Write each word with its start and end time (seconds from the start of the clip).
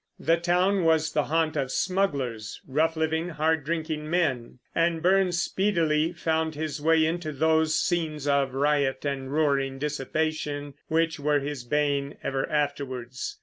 The 0.19 0.37
town 0.37 0.83
was 0.83 1.13
the 1.13 1.25
haunt 1.25 1.55
of 1.55 1.71
smugglers, 1.71 2.59
rough 2.67 2.95
living, 2.97 3.29
hard 3.29 3.63
drinking 3.63 4.09
men; 4.09 4.57
and 4.73 4.99
Burns 4.99 5.39
speedily 5.39 6.11
found 6.11 6.55
his 6.55 6.81
way 6.81 7.05
into 7.05 7.31
those 7.31 7.75
scenes 7.79 8.25
of 8.27 8.55
"riot 8.55 9.05
and 9.05 9.31
roaring 9.31 9.77
dissipation" 9.77 10.73
which 10.87 11.19
were 11.19 11.39
his 11.39 11.63
bane 11.63 12.17
ever 12.23 12.49
afterwards. 12.49 13.37